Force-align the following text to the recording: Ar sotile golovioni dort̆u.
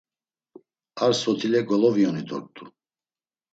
Ar 1.03 1.13
sotile 1.21 1.59
golovioni 1.69 2.23
dort̆u. 2.27 2.63